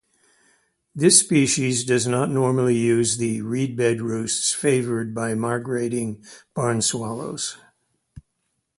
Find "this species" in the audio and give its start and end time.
0.95-1.83